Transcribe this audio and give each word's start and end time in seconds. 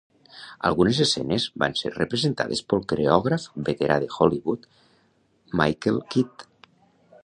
Algunes 0.69 1.01
escenes 1.03 1.45
van 1.65 1.75
ser 1.81 1.91
representades 1.99 2.65
pel 2.73 2.83
coreògraf 2.95 3.47
veterà 3.71 4.01
de 4.07 4.11
Hollywood 4.17 4.69
Michael 5.63 6.07
Kidd. 6.17 6.49